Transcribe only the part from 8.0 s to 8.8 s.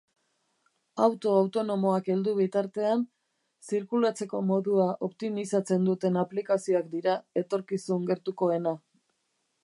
gertukoena.